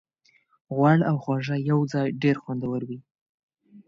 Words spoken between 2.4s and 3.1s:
خوندور وي.